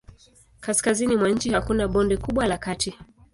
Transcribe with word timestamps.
Kaskazini 0.59 1.15
mwa 1.17 1.29
nchi 1.29 1.49
hakuna 1.49 1.87
bonde 1.87 2.17
kubwa 2.17 2.47
la 2.47 2.57
kati. 2.57 2.97